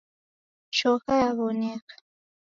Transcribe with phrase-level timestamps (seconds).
[0.77, 1.93] Choka yaw'oneka.